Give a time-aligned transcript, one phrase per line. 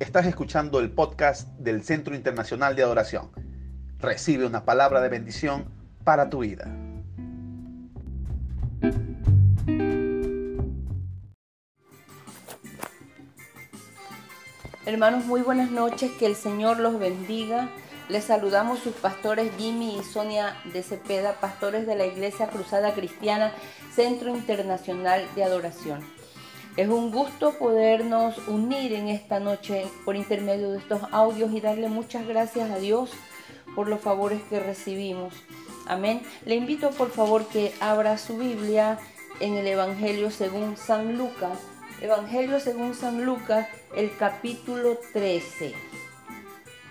[0.00, 3.32] Estás escuchando el podcast del Centro Internacional de Adoración.
[3.98, 5.64] Recibe una palabra de bendición
[6.04, 6.72] para tu vida.
[14.86, 17.68] Hermanos, muy buenas noches, que el Señor los bendiga.
[18.08, 23.52] Les saludamos sus pastores Jimmy y Sonia de Cepeda, pastores de la Iglesia Cruzada Cristiana,
[23.92, 26.04] Centro Internacional de Adoración.
[26.78, 31.88] Es un gusto podernos unir en esta noche por intermedio de estos audios y darle
[31.88, 33.10] muchas gracias a Dios
[33.74, 35.34] por los favores que recibimos.
[35.88, 36.22] Amén.
[36.44, 39.00] Le invito por favor que abra su Biblia
[39.40, 41.58] en el Evangelio según San Lucas.
[42.00, 43.66] Evangelio según San Lucas,
[43.96, 45.74] el capítulo 13.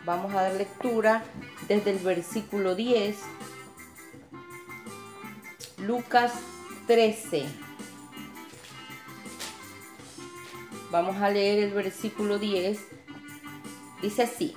[0.04, 1.23] Vamos a dar lectura
[1.70, 3.16] desde el versículo 10.
[5.78, 6.34] Lucas
[6.88, 7.66] 13.
[10.91, 12.80] Vamos a leer el versículo 10.
[14.02, 14.53] Dice así.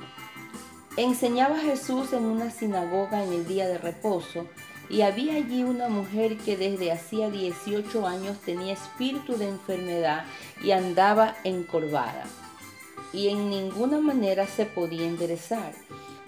[0.96, 4.46] Enseñaba Jesús en una sinagoga en el día de reposo
[4.88, 10.24] y había allí una mujer que desde hacía 18 años tenía espíritu de enfermedad
[10.62, 12.24] y andaba encorvada
[13.12, 15.72] y en ninguna manera se podía enderezar.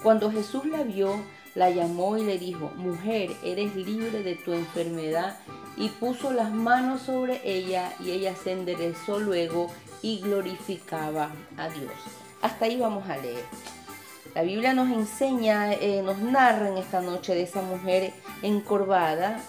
[0.03, 1.17] Cuando Jesús la vio,
[1.55, 5.39] la llamó y le dijo, mujer, eres libre de tu enfermedad,
[5.77, 9.71] y puso las manos sobre ella y ella se enderezó luego
[10.03, 11.93] y glorificaba a Dios.
[12.43, 13.45] Hasta ahí vamos a leer.
[14.35, 19.41] La Biblia nos enseña, eh, nos narra en esta noche de esa mujer encorvada.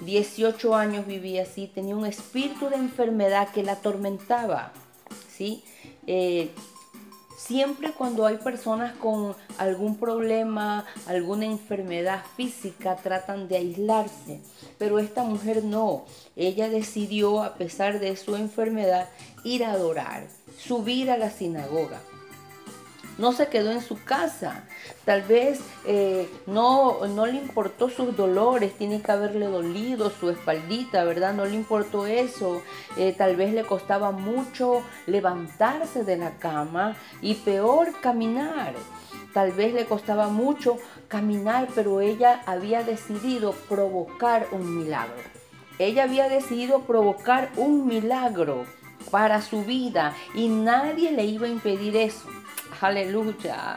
[0.00, 4.72] 18 años vivía así, tenía un espíritu de enfermedad que la atormentaba.
[5.28, 5.64] ¿sí?
[6.06, 6.50] Eh,
[7.46, 14.40] siempre cuando hay personas con algún problema, alguna enfermedad física, tratan de aislarse.
[14.78, 16.04] Pero esta mujer no.
[16.36, 19.08] Ella decidió, a pesar de su enfermedad,
[19.44, 20.26] ir a adorar,
[20.58, 22.00] subir a la sinagoga
[23.20, 24.64] no se quedó en su casa.
[25.04, 31.04] Tal vez eh, no, no le importó sus dolores, tiene que haberle dolido su espaldita,
[31.04, 31.34] ¿verdad?
[31.34, 32.62] No le importó eso.
[32.96, 38.74] Eh, tal vez le costaba mucho levantarse de la cama y peor caminar.
[39.34, 45.22] Tal vez le costaba mucho caminar, pero ella había decidido provocar un milagro.
[45.78, 48.64] Ella había decidido provocar un milagro
[49.10, 52.28] para su vida y nadie le iba a impedir eso.
[52.80, 53.76] Aleluya.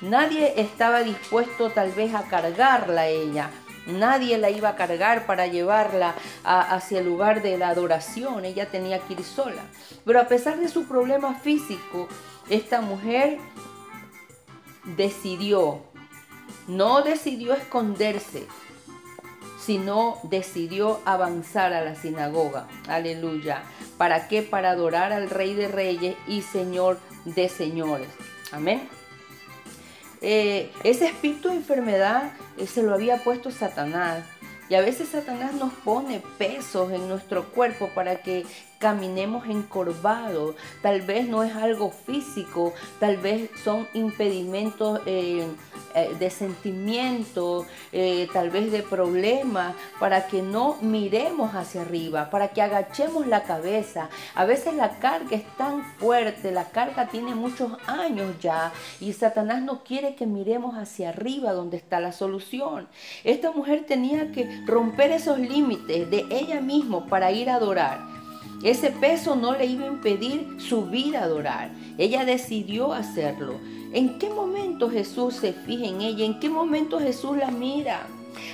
[0.00, 3.50] Nadie estaba dispuesto tal vez a cargarla ella.
[3.86, 8.44] Nadie la iba a cargar para llevarla hacia el lugar de la adoración.
[8.44, 9.62] Ella tenía que ir sola.
[10.04, 12.08] Pero a pesar de su problema físico,
[12.48, 13.38] esta mujer
[14.96, 15.82] decidió,
[16.66, 18.46] no decidió esconderse,
[19.60, 22.66] sino decidió avanzar a la sinagoga.
[22.88, 23.62] Aleluya.
[23.96, 24.42] ¿Para qué?
[24.42, 28.08] Para adorar al Rey de Reyes y Señor de Señores.
[28.52, 28.88] Amén.
[30.20, 34.24] Eh, ese espíritu de enfermedad eh, se lo había puesto Satanás.
[34.70, 38.46] Y a veces Satanás nos pone pesos en nuestro cuerpo para que
[38.78, 40.56] caminemos encorvados.
[40.80, 45.46] Tal vez no es algo físico, tal vez son impedimentos eh,
[45.94, 52.48] eh, de sentimiento, eh, tal vez de problemas, para que no miremos hacia arriba, para
[52.48, 54.08] que agachemos la cabeza.
[54.34, 59.62] A veces la carga es tan fuerte, la carga tiene muchos años ya y Satanás
[59.62, 62.88] no quiere que miremos hacia arriba donde está la solución.
[63.22, 68.13] Esta mujer tenía que romper esos límites de ella misma para ir a adorar.
[68.62, 71.70] Ese peso no le iba a impedir subir a adorar.
[71.98, 73.54] Ella decidió hacerlo.
[73.92, 76.24] ¿En qué momento Jesús se fija en ella?
[76.24, 78.06] ¿En qué momento Jesús la mira?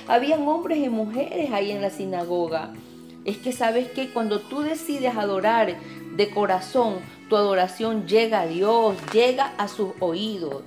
[0.07, 2.73] Habían hombres y mujeres ahí en la sinagoga.
[3.25, 5.75] Es que sabes que cuando tú decides adorar
[6.15, 6.95] de corazón,
[7.29, 10.63] tu adoración llega a Dios, llega a sus oídos.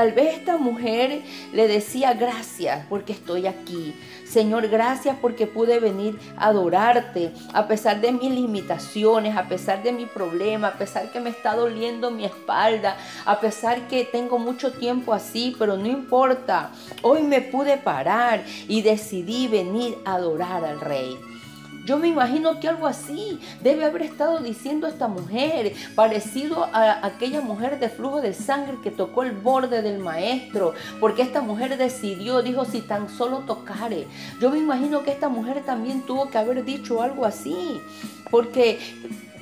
[0.00, 1.20] Tal vez esta mujer
[1.52, 3.94] le decía gracias porque estoy aquí.
[4.24, 9.92] Señor, gracias porque pude venir a adorarte a pesar de mis limitaciones, a pesar de
[9.92, 14.72] mi problema, a pesar que me está doliendo mi espalda, a pesar que tengo mucho
[14.72, 16.70] tiempo así, pero no importa.
[17.02, 21.29] Hoy me pude parar y decidí venir a adorar al Rey.
[21.84, 27.40] Yo me imagino que algo así debe haber estado diciendo esta mujer, parecido a aquella
[27.40, 32.42] mujer de flujo de sangre que tocó el borde del maestro, porque esta mujer decidió,
[32.42, 34.06] dijo, si tan solo tocare.
[34.40, 37.80] Yo me imagino que esta mujer también tuvo que haber dicho algo así,
[38.30, 38.78] porque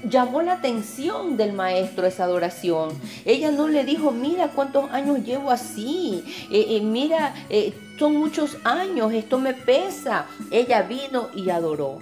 [0.04, 2.90] llamó la atención del maestro esa adoración.
[3.24, 8.56] Ella no le dijo, mira cuántos años llevo así, eh, eh, mira, eh, son muchos
[8.64, 10.26] años, esto me pesa.
[10.50, 11.98] Ella vino y adoró.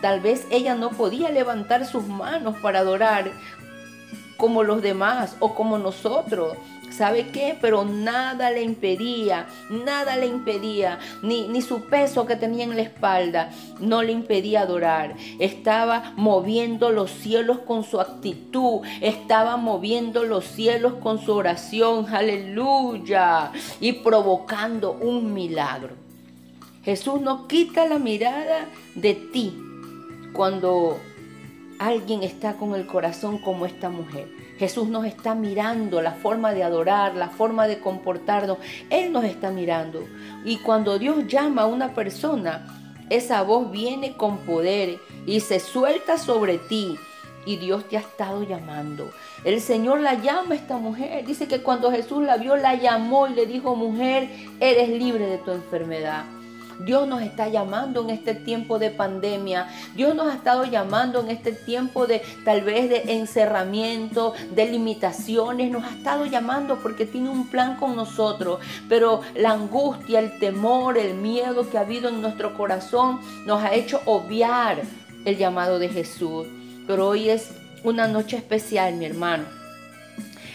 [0.00, 3.32] Tal vez ella no podía levantar sus manos para adorar
[4.38, 6.56] como los demás o como nosotros.
[6.90, 7.56] ¿Sabe qué?
[7.60, 12.82] Pero nada le impedía, nada le impedía, ni, ni su peso que tenía en la
[12.82, 15.14] espalda, no le impedía adorar.
[15.38, 23.52] Estaba moviendo los cielos con su actitud, estaba moviendo los cielos con su oración, aleluya,
[23.80, 25.94] y provocando un milagro.
[26.84, 29.67] Jesús no quita la mirada de ti
[30.38, 31.00] cuando
[31.80, 34.28] alguien está con el corazón como esta mujer.
[34.56, 38.58] Jesús nos está mirando la forma de adorar, la forma de comportarnos.
[38.88, 40.06] Él nos está mirando.
[40.44, 46.18] Y cuando Dios llama a una persona, esa voz viene con poder y se suelta
[46.18, 46.96] sobre ti.
[47.44, 49.10] Y Dios te ha estado llamando.
[49.42, 51.26] El Señor la llama a esta mujer.
[51.26, 54.30] Dice que cuando Jesús la vio, la llamó y le dijo, mujer,
[54.60, 56.26] eres libre de tu enfermedad.
[56.80, 59.68] Dios nos está llamando en este tiempo de pandemia.
[59.94, 65.70] Dios nos ha estado llamando en este tiempo de tal vez de encerramiento, de limitaciones.
[65.70, 68.60] Nos ha estado llamando porque tiene un plan con nosotros.
[68.88, 73.74] Pero la angustia, el temor, el miedo que ha habido en nuestro corazón nos ha
[73.74, 74.82] hecho obviar
[75.24, 76.46] el llamado de Jesús.
[76.86, 77.50] Pero hoy es
[77.84, 79.44] una noche especial, mi hermano.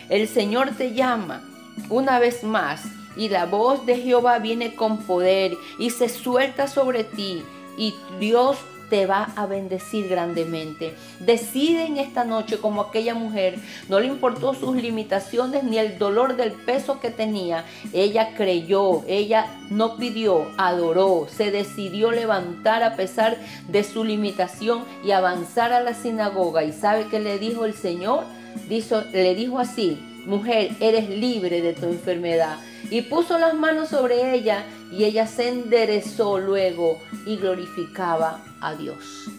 [0.10, 1.42] El Señor te llama
[1.90, 2.84] una vez más
[3.16, 7.44] y la voz de Jehová viene con poder y se suelta sobre ti
[7.78, 8.58] y Dios
[8.90, 10.94] te va a bendecir grandemente.
[11.20, 13.58] Decide en esta noche como aquella mujer,
[13.90, 17.66] no le importó sus limitaciones ni el dolor del peso que tenía.
[17.92, 23.38] Ella creyó, ella no pidió, adoró, se decidió levantar a pesar
[23.68, 26.64] de su limitación y avanzar a la sinagoga.
[26.64, 28.26] ¿Y sabe qué le dijo el Señor?
[28.70, 32.58] le dijo así, mujer, eres libre de tu enfermedad
[32.90, 39.30] y puso las manos sobre ella y ella se enderezó luego y glorificaba a Dios.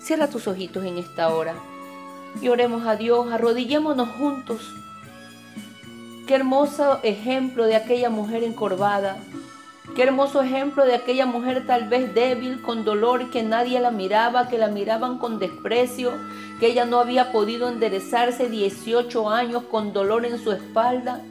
[0.00, 1.54] Cierra tus ojitos en esta hora
[2.40, 4.74] y oremos a Dios, arrodillémonos juntos.
[6.26, 9.18] Qué hermoso ejemplo de aquella mujer encorvada.
[9.94, 14.48] Qué hermoso ejemplo de aquella mujer tal vez débil, con dolor, que nadie la miraba,
[14.48, 16.12] que la miraban con desprecio,
[16.60, 21.22] que ella no había podido enderezarse 18 años con dolor en su espalda.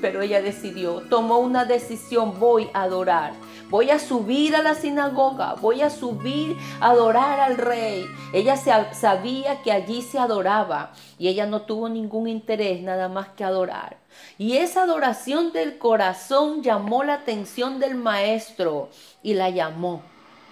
[0.00, 3.32] Pero ella decidió, tomó una decisión, voy a adorar.
[3.68, 8.06] Voy a subir a la sinagoga, voy a subir a adorar al rey.
[8.32, 13.44] Ella sabía que allí se adoraba y ella no tuvo ningún interés nada más que
[13.44, 13.98] adorar.
[14.38, 18.88] Y esa adoración del corazón llamó la atención del maestro
[19.22, 20.02] y la llamó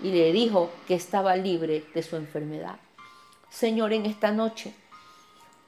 [0.02, 2.76] y le dijo que estaba libre de su enfermedad.
[3.49, 4.75] Señor, en esta noche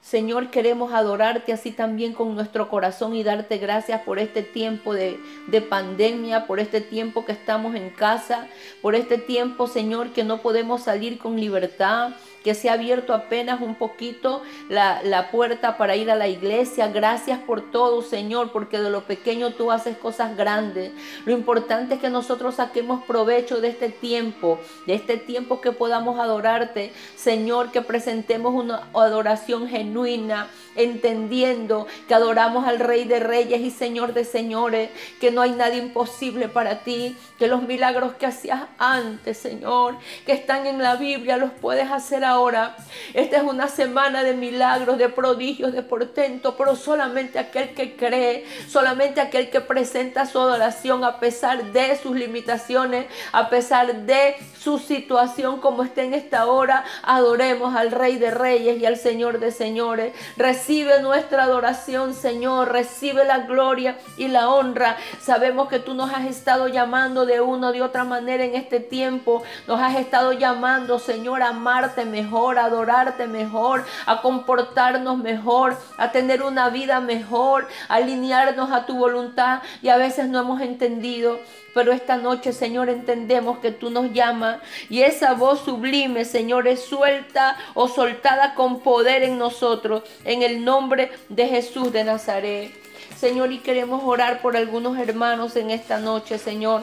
[0.01, 5.19] Señor, queremos adorarte así también con nuestro corazón y darte gracias por este tiempo de,
[5.49, 8.49] de, pandemia, por este tiempo que estamos en casa,
[8.81, 12.13] por este tiempo, Señor, que no podemos salir con libertad,
[12.43, 16.89] que se ha abierto apenas un poquito la, la, puerta para ir a la iglesia.
[16.89, 20.93] Gracias por todo, Señor, porque de lo pequeño tú haces cosas grandes.
[21.25, 26.19] Lo importante es que nosotros saquemos provecho de este tiempo, de este tiempo que podamos
[26.19, 33.71] adorarte, Señor, que presentemos una adoración genuina, entendiendo que adoramos al Rey de Reyes y
[33.71, 34.91] Señor de Señores,
[35.21, 40.33] que no hay nada imposible para ti, que los milagros que hacías antes, Señor, que
[40.33, 42.77] están en la Biblia, los puedes hacer ahora.
[43.15, 48.45] Esta es una semana de milagros, de prodigios, de portento, pero solamente aquel que cree,
[48.69, 54.79] solamente aquel que presenta su adoración a pesar de sus limitaciones, a pesar de su
[54.79, 59.53] situación como está en esta hora, adoremos al Rey de Reyes y al Señor de
[59.53, 60.13] Señores.
[60.37, 64.97] Recibe nuestra adoración, Señor, recibe la gloria y la honra.
[65.21, 68.81] Sabemos que tú nos has estado llamando de una o de otra manera en este
[68.81, 69.43] tiempo.
[69.67, 76.11] Nos has estado llamando, Señor, a amarte mejor, a adorarte mejor, a comportarnos mejor, a
[76.11, 81.39] tener una vida mejor, a alinearnos a tu voluntad y a veces no hemos entendido.
[81.75, 84.59] Pero esta noche, Señor, entendemos que tú nos llamas
[84.89, 90.65] y esa voz sublime, Señor, es suelta o soltada con poder en nosotros, en el
[90.65, 92.73] nombre de Jesús de Nazaret.
[93.17, 96.83] Señor, y queremos orar por algunos hermanos en esta noche, Señor.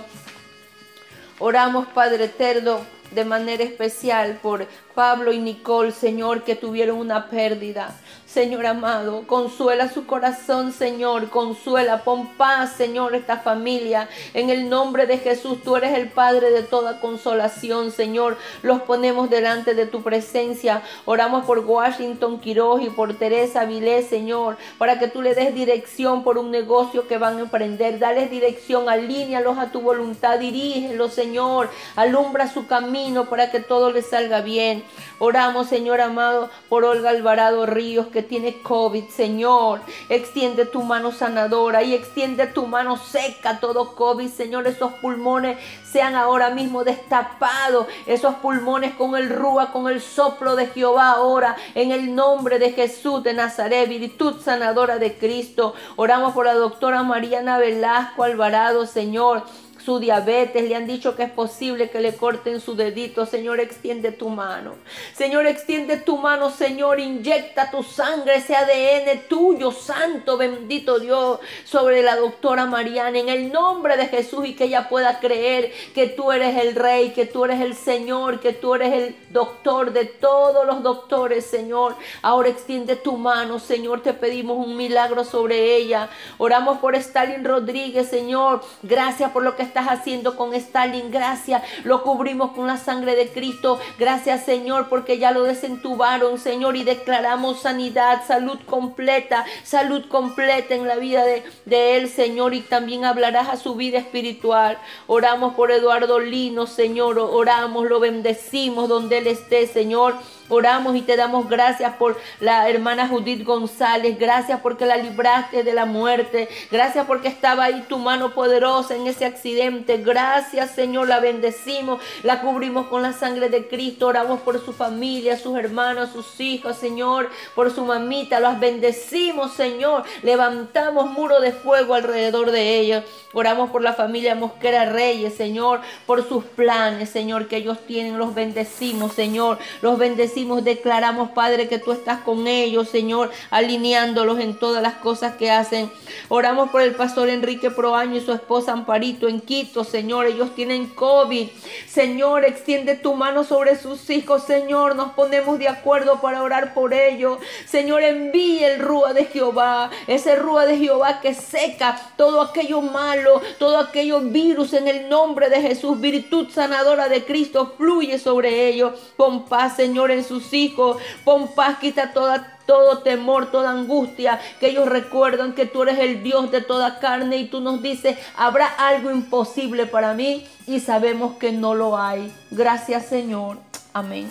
[1.39, 2.79] Oramos, Padre Eterno,
[3.11, 7.95] de manera especial por Pablo y Nicole, Señor, que tuvieron una pérdida.
[8.25, 14.09] Señor amado, consuela su corazón, Señor, consuela, pon paz, Señor, esta familia.
[14.33, 18.37] En el nombre de Jesús, tú eres el Padre de toda consolación, Señor.
[18.61, 20.81] Los ponemos delante de tu presencia.
[21.05, 26.23] Oramos por Washington Quiroz y por Teresa Vilés, Señor, para que tú le des dirección
[26.23, 27.99] por un negocio que van a emprender.
[27.99, 31.69] Dales dirección, alíñalos a tu voluntad, dirígelos, Señor.
[31.95, 34.84] Alumbra su camino para que todo le salga bien.
[35.19, 39.81] Oramos, Señor amado, por Olga Alvarado Ríos que tiene COVID, Señor.
[40.09, 44.67] Extiende tu mano sanadora y extiende tu mano seca todo COVID, Señor.
[44.67, 45.57] Esos pulmones
[45.89, 47.87] sean ahora mismo destapados.
[48.05, 51.55] Esos pulmones con el rúa, con el soplo de Jehová ahora.
[51.75, 55.75] En el nombre de Jesús de Nazaret, virtud sanadora de Cristo.
[55.95, 59.43] Oramos por la doctora Mariana Velasco Alvarado, Señor
[59.85, 63.25] su diabetes, le han dicho que es posible que le corten su dedito.
[63.25, 64.75] Señor, extiende tu mano.
[65.13, 72.01] Señor, extiende tu mano, Señor, inyecta tu sangre, ese ADN tuyo, santo, bendito Dios, sobre
[72.01, 76.31] la doctora Mariana, en el nombre de Jesús y que ella pueda creer que tú
[76.31, 80.65] eres el rey, que tú eres el Señor, que tú eres el doctor de todos
[80.65, 81.95] los doctores, Señor.
[82.23, 86.09] Ahora extiende tu mano, Señor, te pedimos un milagro sobre ella.
[86.39, 88.63] Oramos por Stalin Rodríguez, Señor.
[88.81, 91.11] Gracias por lo que estás haciendo con Stalin.
[91.11, 91.61] Gracias.
[91.83, 93.77] Lo cubrimos con la sangre de Cristo.
[93.99, 100.87] Gracias, Señor, porque ya lo desentubaron, Señor, y declaramos sanidad, salud completa, salud completa en
[100.87, 104.77] la vida de, de él, Señor, y también hablarás a su vida espiritual.
[105.07, 107.19] Oramos por Eduardo Lino, Señor.
[107.19, 110.15] Oramos, lo bendecimos donde él esté, Señor.
[110.47, 114.19] Oramos y te damos gracias por la hermana Judith González.
[114.19, 116.47] Gracias porque la libraste de la muerte.
[116.69, 119.97] Gracias porque estaba ahí tu mano poderosa en ese accidente.
[119.97, 121.99] Gracias Señor, la bendecimos.
[122.21, 124.05] La cubrimos con la sangre de Cristo.
[124.05, 127.31] Oramos por su familia, sus hermanos, sus hijos, Señor.
[127.55, 128.39] Por su mamita.
[128.39, 130.03] Las bendecimos, Señor.
[130.21, 133.03] Levantamos muro de fuego alrededor de ellos.
[133.33, 135.81] Oramos por la familia Mosquera Reyes, Señor.
[136.05, 138.19] Por sus planes, Señor, que ellos tienen.
[138.19, 139.57] Los bendecimos, Señor.
[139.81, 145.35] Los bendecimos declaramos, Padre, que tú estás con ellos, Señor, alineándolos en todas las cosas
[145.35, 145.89] que hacen.
[146.27, 150.25] Oramos por el pastor Enrique Proaño y su esposa Amparito en Quito, Señor.
[150.25, 151.47] Ellos tienen COVID.
[151.87, 154.95] Señor, extiende tu mano sobre sus hijos, Señor.
[154.95, 157.39] Nos ponemos de acuerdo para orar por ellos.
[157.65, 163.41] Señor, envíe el rúa de Jehová, ese rúa de Jehová que seca todo aquello malo,
[163.59, 165.99] todo aquello virus en el nombre de Jesús.
[166.01, 168.99] Virtud sanadora de Cristo fluye sobre ellos.
[169.15, 170.97] Con paz, Señor, en sus hijos.
[171.23, 176.23] Pon paz, quita toda todo temor, toda angustia, que ellos recuerdan que tú eres el
[176.23, 181.37] Dios de toda carne y tú nos dices, habrá algo imposible para mí y sabemos
[181.37, 182.31] que no lo hay.
[182.51, 183.57] Gracias Señor.
[183.93, 184.27] Amén.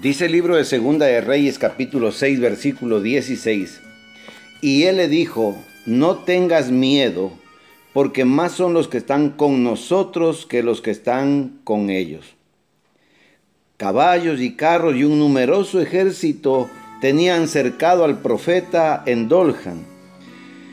[0.00, 3.80] Dice el libro de Segunda de Reyes capítulo 6 versículo 16.
[4.60, 5.56] Y él le dijo,
[5.86, 7.32] no tengas miedo,
[7.92, 12.37] porque más son los que están con nosotros que los que están con ellos
[13.78, 16.68] caballos y carros y un numeroso ejército
[17.00, 19.86] tenían cercado al profeta en Doljan.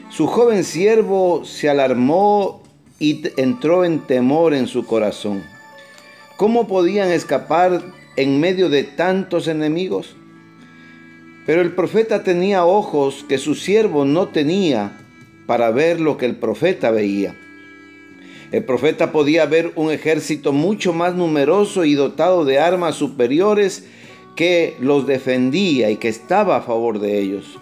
[0.09, 2.63] Su joven siervo se alarmó
[2.97, 5.43] y entró en temor en su corazón.
[6.35, 7.79] ¿Cómo podían escapar
[8.15, 10.15] en medio de tantos enemigos?
[11.45, 14.97] Pero el profeta tenía ojos que su siervo no tenía
[15.45, 17.35] para ver lo que el profeta veía.
[18.55, 23.85] El profeta podía ver un ejército mucho más numeroso y dotado de armas superiores
[24.37, 27.59] que los defendía y que estaba a favor de ellos.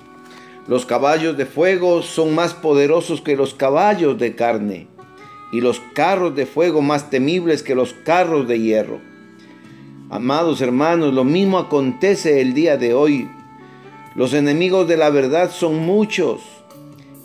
[0.68, 4.86] Los caballos de fuego son más poderosos que los caballos de carne
[5.52, 9.02] y los carros de fuego más temibles que los carros de hierro.
[10.12, 13.28] Amados hermanos, lo mismo acontece el día de hoy.
[14.14, 16.42] Los enemigos de la verdad son muchos,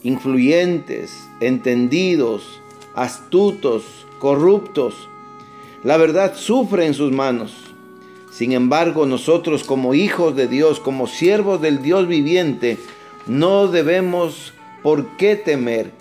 [0.03, 2.58] influyentes, entendidos,
[3.03, 3.85] astutos,
[4.19, 4.95] corruptos.
[5.85, 7.53] La verdad sufre en sus manos.
[8.33, 12.77] Sin embargo, nosotros como hijos de Dios, como siervos del Dios viviente,
[13.27, 14.53] no debemos
[14.83, 15.93] por qué temer.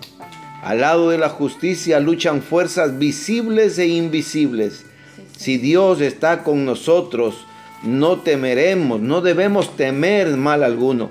[0.62, 4.84] Al lado de la justicia luchan fuerzas visibles e invisibles.
[5.36, 7.46] Si Dios está con nosotros,
[7.84, 11.10] no temeremos, no debemos temer mal alguno.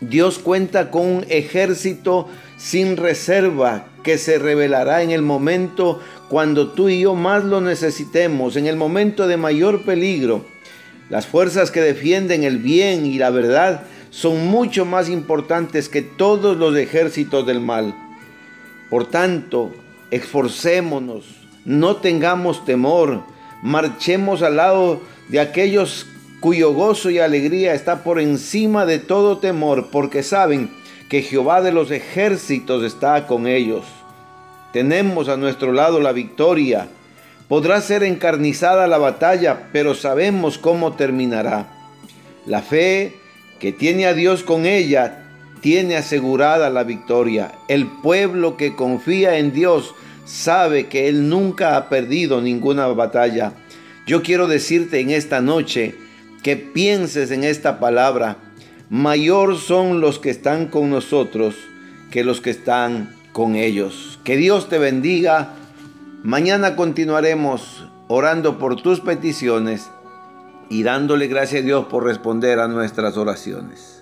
[0.00, 6.00] Dios cuenta con un ejército sin reserva que se revelará en el momento
[6.30, 10.46] cuando tú y yo más lo necesitemos, en el momento de mayor peligro.
[11.10, 16.56] Las fuerzas que defienden el bien y la verdad son mucho más importantes que todos
[16.56, 17.94] los ejércitos del mal.
[18.88, 19.74] Por tanto,
[20.10, 21.26] esforcémonos,
[21.66, 23.24] no tengamos temor,
[23.62, 26.06] marchemos al lado de aquellos
[26.40, 30.70] cuyo gozo y alegría está por encima de todo temor, porque saben
[31.10, 33.84] que Jehová de los ejércitos está con ellos.
[34.72, 36.88] Tenemos a nuestro lado la victoria.
[37.48, 41.66] Podrá ser encarnizada la batalla, pero sabemos cómo terminará.
[42.46, 43.14] La fe
[43.58, 45.24] que tiene a Dios con ella
[45.60, 47.52] tiene asegurada la victoria.
[47.68, 49.94] El pueblo que confía en Dios
[50.24, 53.54] sabe que Él nunca ha perdido ninguna batalla.
[54.06, 55.94] Yo quiero decirte en esta noche
[56.42, 58.36] que pienses en esta palabra.
[58.90, 61.54] Mayor son los que están con nosotros
[62.10, 64.18] que los que están con ellos.
[64.24, 65.54] Que Dios te bendiga.
[66.24, 69.92] Mañana continuaremos orando por tus peticiones
[70.68, 73.97] y dándole gracias a Dios por responder a nuestras oraciones.